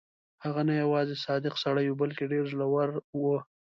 هغه 0.43 0.61
نه 0.69 0.73
یوازې 0.83 1.15
صادق 1.25 1.53
سړی 1.63 1.85
وو 1.87 1.99
بلکې 2.01 2.29
ډېر 2.31 2.43
زړه 2.53 2.65
ور 2.73 2.89
وو. 3.19 3.37